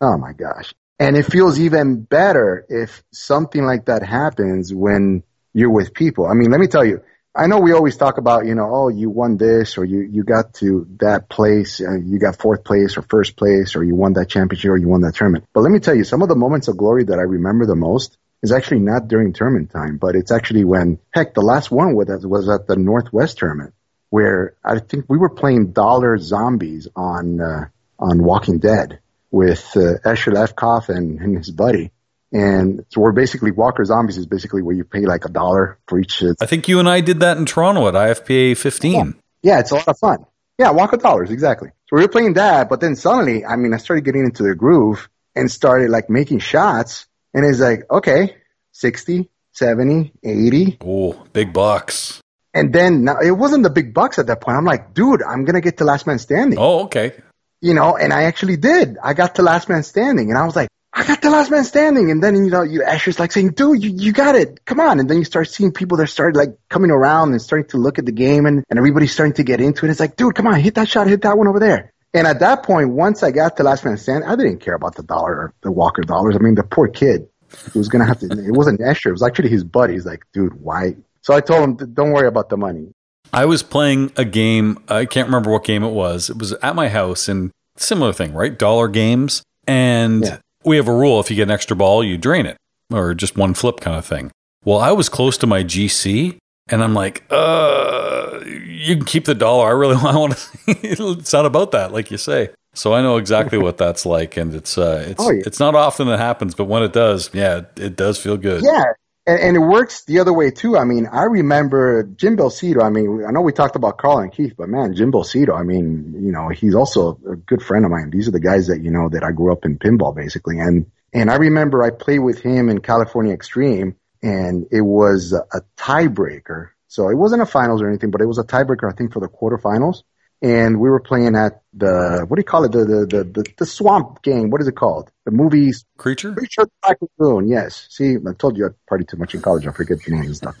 [0.00, 0.74] Oh my gosh.
[0.98, 5.22] And it feels even better if something like that happens when
[5.56, 6.26] you're with people.
[6.26, 7.02] I mean, let me tell you,
[7.34, 10.22] I know we always talk about, you know, oh, you won this or you, you
[10.22, 14.12] got to that place, uh, you got fourth place or first place or you won
[14.14, 15.46] that championship or you won that tournament.
[15.54, 17.74] But let me tell you, some of the moments of glory that I remember the
[17.74, 21.94] most is actually not during tournament time, but it's actually when, heck, the last one
[21.94, 23.72] was was at the Northwest tournament
[24.10, 30.04] where I think we were playing dollar zombies on, uh, on Walking Dead with uh,
[30.04, 31.92] Escher Lefkoff and, and his buddy.
[32.36, 35.98] And so we're basically Walker Zombies is basically where you pay like a dollar for
[35.98, 36.22] each.
[36.22, 38.92] Uh, I think you and I did that in Toronto at IFPA 15.
[38.92, 39.04] Yeah.
[39.42, 40.26] yeah, it's a lot of fun.
[40.58, 41.70] Yeah, Walker Dollars, exactly.
[41.86, 44.54] So we were playing that, but then suddenly, I mean, I started getting into the
[44.54, 47.06] groove and started like making shots.
[47.32, 48.36] And it's like, okay,
[48.72, 50.78] 60, 70, 80.
[50.84, 52.20] Oh, big bucks.
[52.52, 54.58] And then now it wasn't the big bucks at that point.
[54.58, 56.58] I'm like, dude, I'm going to get to last man standing.
[56.58, 57.14] Oh, okay.
[57.62, 58.98] You know, and I actually did.
[59.02, 61.62] I got to last man standing and I was like, I got the last man
[61.64, 62.10] standing.
[62.10, 64.64] And then, you know, you Escher's like saying, dude, you, you got it.
[64.64, 64.98] Come on.
[64.98, 67.98] And then you start seeing people that started like coming around and starting to look
[67.98, 69.90] at the game and, and everybody's starting to get into it.
[69.90, 71.92] It's like, dude, come on, hit that shot, hit that one over there.
[72.14, 74.94] And at that point, once I got the last man standing, I didn't care about
[74.94, 76.34] the dollar or the Walker dollars.
[76.34, 77.28] I mean, the poor kid
[77.72, 79.06] who was going to have to, it wasn't Escher.
[79.06, 79.92] It was actually his buddy.
[79.92, 80.96] He's like, dude, why?
[81.20, 82.94] So I told him, don't worry about the money.
[83.34, 84.82] I was playing a game.
[84.88, 86.30] I can't remember what game it was.
[86.30, 88.58] It was at my house and similar thing, right?
[88.58, 89.42] Dollar games.
[89.68, 92.58] And yeah we have a rule if you get an extra ball, you drain it,
[92.92, 94.30] or just one flip kind of thing.
[94.64, 96.36] Well, I was close to my GC,
[96.68, 99.68] and I'm like, uh, you can keep the dollar.
[99.68, 100.48] I really want to.
[100.82, 102.50] it's not about that, like you say.
[102.74, 105.44] So I know exactly what that's like, and it's uh, it's oh, yeah.
[105.46, 108.62] it's not often it happens, but when it does, yeah, it does feel good.
[108.62, 108.84] Yeah,
[109.26, 110.76] and, and, it works the other way too.
[110.76, 112.82] I mean, I remember Jim Belsito.
[112.82, 115.58] I mean, I know we talked about Carl and Keith, but man, Jim Belsito.
[115.58, 118.10] I mean, you know, he's also a good friend of mine.
[118.10, 120.86] These are the guys that you know that I grew up in pinball basically, and
[121.12, 126.70] and I remember I played with him in California Extreme, and it was a tiebreaker.
[126.88, 128.90] So it wasn't a finals or anything, but it was a tiebreaker.
[128.90, 130.02] I think for the quarterfinals
[130.42, 132.72] and we were playing at the what do you call it?
[132.72, 134.50] The the the, the, the swamp game.
[134.50, 135.10] What is it called?
[135.24, 136.34] The movies creature?
[136.34, 137.86] Creature the black lagoon yes.
[137.90, 139.66] See i told you i partied too much in college.
[139.66, 140.56] I forget the names and stuff.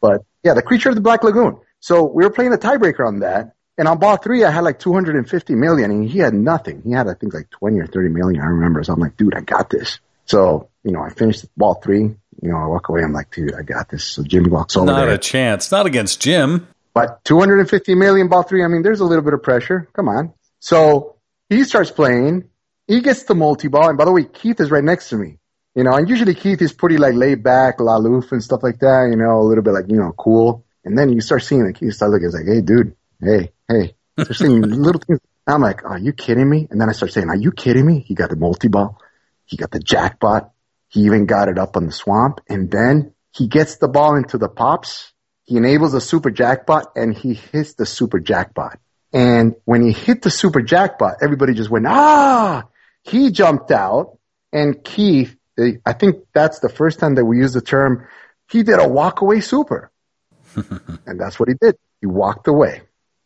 [0.00, 1.58] But yeah the creature of the black lagoon.
[1.80, 3.54] So we were playing a tiebreaker on that.
[3.78, 6.82] And on ball three i had like 250 million and he had nothing.
[6.82, 8.82] He had i think like 20 or 30 million i remember.
[8.82, 10.00] So i'm like dude i got this.
[10.26, 12.02] So you know i finished ball three.
[12.42, 13.02] You know i walk away.
[13.02, 14.04] I'm like dude i got this.
[14.04, 15.14] So jim walks over not there.
[15.14, 15.70] a chance.
[15.70, 19.42] Not against jim but 250 million ball three, I mean, there's a little bit of
[19.42, 19.88] pressure.
[19.92, 20.34] Come on.
[20.58, 21.16] So
[21.48, 22.48] he starts playing.
[22.86, 23.88] He gets the multi ball.
[23.88, 25.38] And by the way, Keith is right next to me.
[25.74, 28.80] You know, and usually Keith is pretty like laid back, la loof and stuff like
[28.80, 30.64] that, you know, a little bit like, you know, cool.
[30.84, 33.94] And then you start seeing like Keith starts looking, he's like, hey, dude, hey, hey.
[34.20, 35.20] Start seeing little things.
[35.46, 36.66] I'm like, are you kidding me?
[36.70, 38.00] And then I start saying, are you kidding me?
[38.00, 39.00] He got the multi ball.
[39.46, 40.50] He got the jackpot.
[40.88, 42.40] He even got it up on the swamp.
[42.48, 45.12] And then he gets the ball into the pops
[45.50, 48.78] he enables a super jackpot and he hits the super jackpot.
[49.12, 52.68] And when he hit the super jackpot, everybody just went, ah,
[53.02, 54.16] he jumped out
[54.52, 55.36] and Keith,
[55.84, 58.06] I think that's the first time that we use the term,
[58.48, 59.90] he did a walk away super.
[60.54, 61.76] and that's what he did.
[62.00, 62.82] He walked away.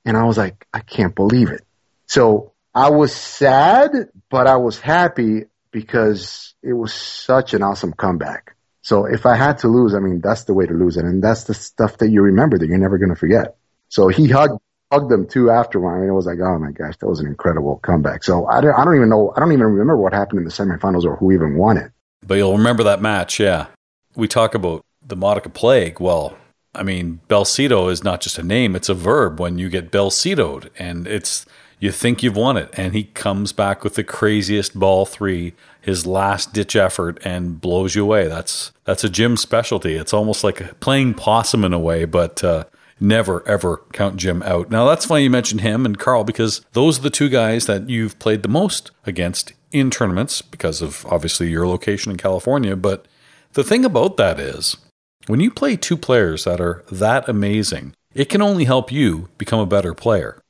[0.06, 1.60] And I was like, I can't believe it.
[2.06, 3.90] So I was sad,
[4.30, 8.56] but I was happy because it was such an awesome comeback.
[8.84, 11.06] So if I had to lose, I mean, that's the way to lose it.
[11.06, 13.56] And that's the stuff that you remember that you're never going to forget.
[13.88, 14.60] So he hugged,
[14.92, 15.84] hugged them too after.
[15.88, 18.22] I mean, it was like, oh my gosh, that was an incredible comeback.
[18.22, 19.32] So I don't, I don't even know.
[19.34, 21.92] I don't even remember what happened in the semifinals or who even won it.
[22.26, 23.40] But you'll remember that match.
[23.40, 23.68] Yeah.
[24.16, 25.98] We talk about the Modica plague.
[25.98, 26.36] Well,
[26.74, 30.68] I mean, Belsito is not just a name, it's a verb when you get Belsitoed.
[30.78, 31.46] And it's,
[31.80, 32.68] you think you've won it.
[32.74, 35.54] And he comes back with the craziest ball three
[35.84, 38.26] his last ditch effort and blows you away.
[38.26, 39.96] That's that's a Jim specialty.
[39.96, 42.64] It's almost like playing possum in a way, but uh,
[42.98, 44.70] never ever count Jim out.
[44.70, 47.90] Now that's funny you mentioned him and Carl because those are the two guys that
[47.90, 52.76] you've played the most against in tournaments because of obviously your location in California.
[52.76, 53.06] But
[53.52, 54.78] the thing about that is
[55.26, 59.60] when you play two players that are that amazing, it can only help you become
[59.60, 60.40] a better player.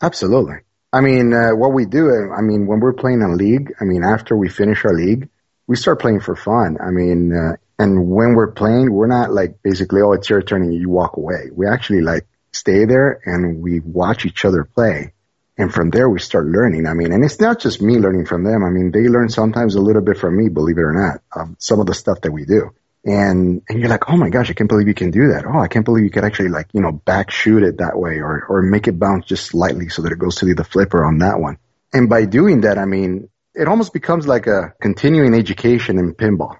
[0.00, 0.58] Absolutely.
[0.94, 3.72] I mean, uh, what we do, uh, I mean, when we're playing in a league,
[3.80, 5.28] I mean, after we finish our league,
[5.66, 6.76] we start playing for fun.
[6.80, 10.62] I mean, uh, and when we're playing, we're not like basically, oh, it's your turn
[10.62, 11.50] and you walk away.
[11.52, 15.14] We actually like stay there and we watch each other play.
[15.58, 16.86] And from there, we start learning.
[16.86, 18.62] I mean, and it's not just me learning from them.
[18.64, 21.56] I mean, they learn sometimes a little bit from me, believe it or not, um,
[21.58, 22.70] some of the stuff that we do.
[23.04, 25.44] And, and you're like, oh my gosh, I can't believe you can do that.
[25.46, 28.20] Oh, I can't believe you could actually like, you know, back shoot it that way
[28.20, 31.18] or, or make it bounce just slightly so that it goes to the flipper on
[31.18, 31.58] that one.
[31.92, 36.56] And by doing that, I mean, it almost becomes like a continuing education in pinball.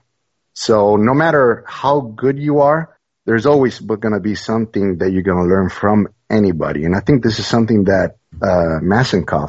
[0.52, 5.22] So no matter how good you are, there's always going to be something that you're
[5.22, 6.84] going to learn from anybody.
[6.84, 8.80] And I think this is something that uh,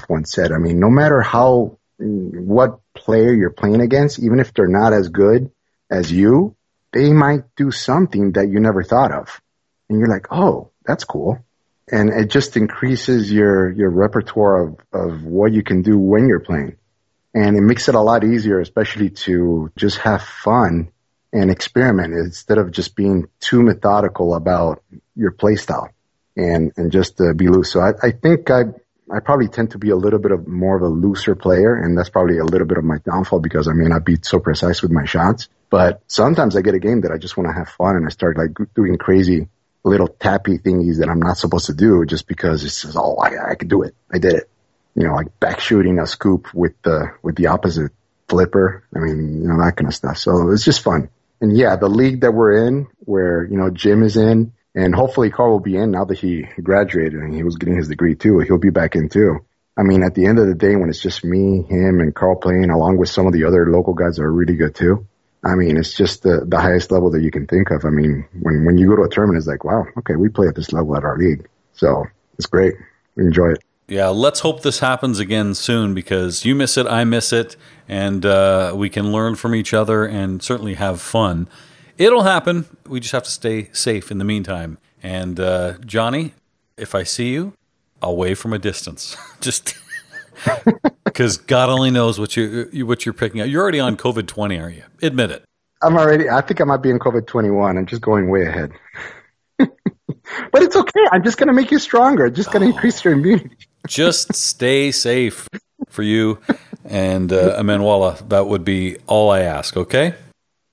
[0.10, 0.52] once said.
[0.52, 5.10] I mean, no matter how what player you're playing against, even if they're not as
[5.10, 5.52] good
[5.90, 6.56] as you,
[6.96, 9.42] they might do something that you never thought of.
[9.90, 11.46] And you're like, oh, that's cool.
[11.92, 16.40] And it just increases your, your repertoire of, of what you can do when you're
[16.40, 16.78] playing.
[17.34, 20.90] And it makes it a lot easier, especially to just have fun
[21.34, 24.82] and experiment instead of just being too methodical about
[25.18, 25.90] your play style
[26.38, 27.74] and, and just uh, be loose.
[27.74, 28.62] So I, I think I,
[29.14, 31.98] I probably tend to be a little bit of more of a looser player, and
[31.98, 34.82] that's probably a little bit of my downfall because I may not be so precise
[34.82, 35.50] with my shots.
[35.70, 38.10] But sometimes I get a game that I just want to have fun and I
[38.10, 39.48] start like doing crazy
[39.84, 43.52] little tappy thingies that I'm not supposed to do just because it's just, oh, I,
[43.52, 43.96] I could do it.
[44.12, 44.50] I did it.
[44.96, 47.92] You know, like back shooting a scoop with the, with the opposite
[48.28, 48.84] flipper.
[48.96, 50.18] I mean, you know, that kind of stuff.
[50.18, 51.10] So it's just fun.
[51.42, 55.30] And yeah, the league that we're in where, you know, Jim is in and hopefully
[55.30, 58.40] Carl will be in now that he graduated and he was getting his degree too.
[58.40, 59.46] He'll be back in too.
[59.78, 62.38] I mean, at the end of the day, when it's just me, him, and Carl
[62.38, 65.06] playing along with some of the other local guys that are really good too,
[65.46, 67.86] I mean, it's just the, the highest level that you can think of.
[67.86, 70.48] I mean, when, when you go to a tournament, it's like, wow, okay, we play
[70.48, 71.48] at this level at our league.
[71.74, 72.06] So
[72.38, 72.74] it's great.
[73.16, 73.64] We enjoy it.
[73.88, 77.56] Yeah, let's hope this happens again soon because you miss it, I miss it,
[77.88, 81.48] and uh, we can learn from each other and certainly have fun.
[82.00, 82.66] It'll happen.
[82.88, 84.80] We just have to stay safe in the meantime.
[85.04, 86.34] And uh, Johnny,
[86.78, 87.54] if I see you,
[88.02, 89.16] I'll wave from a distance.
[89.42, 89.76] just
[91.16, 93.48] because God only knows what you what you're picking up.
[93.48, 94.84] You're already on COVID twenty, aren't you?
[95.02, 95.46] Admit it.
[95.82, 96.30] I'm already.
[96.30, 97.78] I think I might be in COVID twenty one.
[97.78, 98.74] I'm just going way ahead.
[99.58, 101.06] but it's okay.
[101.14, 102.30] I'm just going to make you stronger.
[102.30, 102.76] Just going to oh.
[102.76, 103.56] increase your immunity.
[103.88, 105.48] just stay safe
[105.88, 106.40] for you
[106.84, 108.28] and uh, Amenwala.
[108.28, 109.78] That would be all I ask.
[109.78, 110.16] Okay.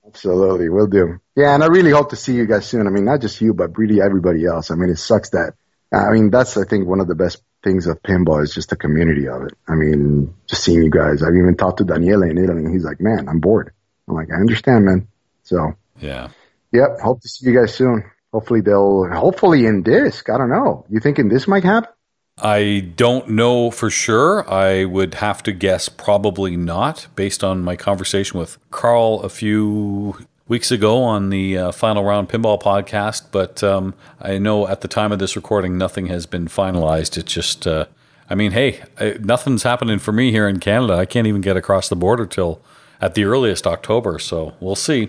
[0.05, 1.21] Absolutely, we'll do.
[1.37, 2.89] Yeah, and I really hope to see you guys soon.
[2.89, 4.73] I mean, not just you, but really everybody else.
[4.73, 5.55] I mean, it sucks that.
[5.93, 8.77] I mean, that's I think one of the best things of pinball is just the
[8.77, 9.55] community of it.
[9.69, 11.23] I mean, just seeing you guys.
[11.23, 13.73] I've even talked to Daniele in Italy, and he's like, "Man, I'm bored."
[14.09, 15.09] I'm like, "I understand, man."
[15.43, 16.29] So yeah,
[16.73, 16.99] yep.
[17.03, 18.05] Hope to see you guys soon.
[18.33, 19.09] Hopefully they'll.
[19.13, 20.29] Hopefully in disc.
[20.31, 20.87] I don't know.
[20.89, 21.91] You thinking this might happen?
[22.39, 24.49] I don't know for sure.
[24.51, 30.17] I would have to guess probably not, based on my conversation with Carl a few
[30.53, 33.23] weeks ago on the uh, Final Round Pinball podcast.
[33.31, 37.17] But um, I know at the time of this recording, nothing has been finalized.
[37.17, 37.87] It's just, uh,
[38.29, 40.93] I mean, hey, I, nothing's happening for me here in Canada.
[40.93, 42.61] I can't even get across the border till
[43.01, 44.19] at the earliest October.
[44.19, 45.09] So we'll see.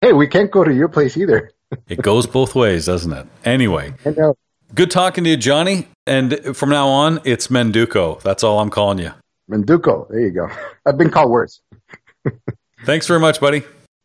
[0.00, 1.52] Hey, we can't go to your place either.
[1.88, 3.28] it goes both ways, doesn't it?
[3.44, 3.94] Anyway.
[4.74, 5.86] Good talking to you, Johnny.
[6.04, 8.20] And from now on, it's Menduko.
[8.22, 9.12] That's all I'm calling you.
[9.48, 10.08] Menduko.
[10.08, 10.50] There you go.
[10.84, 11.60] I've been called worse.
[12.84, 13.62] Thanks very much, buddy.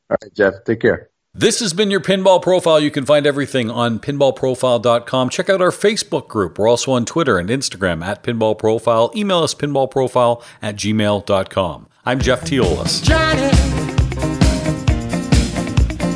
[0.09, 0.53] All right, Jeff.
[0.65, 1.09] Take care.
[1.37, 2.79] This has been your Pinball Profile.
[2.79, 5.29] You can find everything on pinballprofile.com.
[5.29, 6.57] Check out our Facebook group.
[6.57, 9.11] We're also on Twitter and Instagram at Pinball Profile.
[9.17, 11.87] Email us pinballprofile at gmail.com.
[12.05, 13.03] I'm Jeff Teolis.
[13.03, 13.51] Johnny,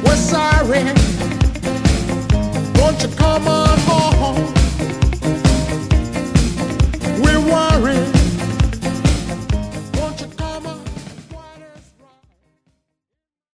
[0.06, 0.99] we're sorry.